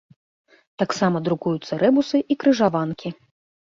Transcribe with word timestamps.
Таксама 0.83 1.23
друкуюцца 1.29 1.73
рэбусы 1.87 2.25
і 2.31 2.43
крыжаванкі. 2.45 3.19